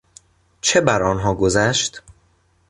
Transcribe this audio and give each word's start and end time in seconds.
چه 0.61 0.81
برآنها 0.81 1.35
گذشت؟ 1.35 2.03